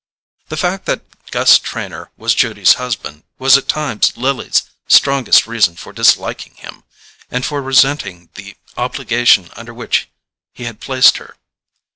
The 0.49 0.57
fact 0.57 0.85
that 0.87 1.03
Gus 1.29 1.59
Trenor 1.59 2.09
was 2.17 2.33
Judy's 2.33 2.73
husband 2.81 3.21
was 3.37 3.55
at 3.55 3.67
times 3.67 4.17
Lily's 4.17 4.63
strongest 4.87 5.45
reason 5.45 5.75
for 5.75 5.93
disliking 5.93 6.55
him, 6.55 6.83
and 7.29 7.45
for 7.45 7.61
resenting 7.61 8.29
the 8.33 8.57
obligation 8.75 9.51
under 9.55 9.75
which 9.75 10.09
he 10.53 10.63
had 10.63 10.81
placed 10.81 11.17
her. 11.17 11.35